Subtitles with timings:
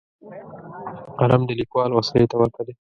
[1.19, 2.73] قلم د لیکوال وسلې ته ورته دی